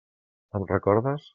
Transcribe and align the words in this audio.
Em 0.61 0.65
recordes? 0.73 1.29